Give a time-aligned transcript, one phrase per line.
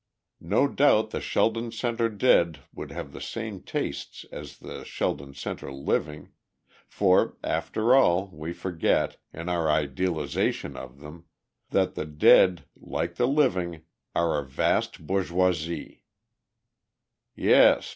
[0.41, 5.71] No doubt the Sheldon Center dead would have the same tastes as the Sheldon Center
[5.71, 6.31] living;
[6.87, 11.25] for, after all, we forget, in our idealization of them,
[11.69, 13.83] that the dead, like the living,
[14.15, 16.01] are a vast bourgeoisie.
[17.35, 17.87] Yes!